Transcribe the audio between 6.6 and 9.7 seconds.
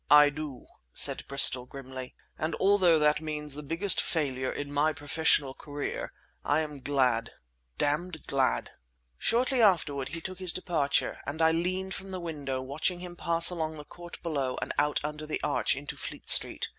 am glad—damned glad!" Shortly